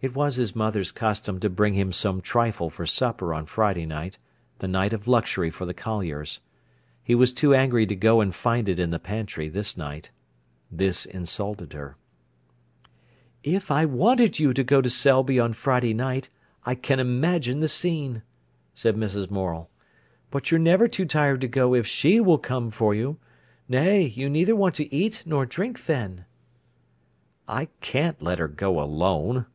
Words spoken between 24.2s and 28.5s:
neither want to eat nor drink then." "I can't let her